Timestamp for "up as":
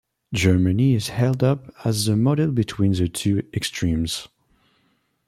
1.43-2.07